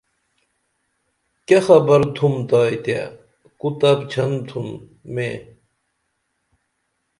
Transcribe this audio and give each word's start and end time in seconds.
کیہ 1.47 1.61
خبر 1.65 2.01
تُھمتائی 2.15 2.77
تیہ 2.83 3.03
کو 3.59 3.67
تپچھن 3.79 4.31
تُھن 4.47 4.67
میں 5.13 5.35